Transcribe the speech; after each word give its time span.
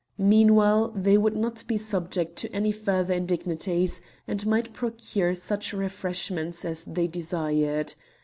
Meanwhile, 0.17 0.93
they 0.95 1.15
would 1.15 1.35
not 1.35 1.63
be 1.67 1.77
subject 1.77 2.35
to 2.37 2.51
any 2.51 2.71
further 2.71 3.13
indignities, 3.13 4.01
and 4.27 4.43
might 4.47 4.73
procure 4.73 5.35
such 5.35 5.73
refreshments 5.73 6.65
as 6.65 6.85
they 6.85 7.05
desired. 7.05 7.93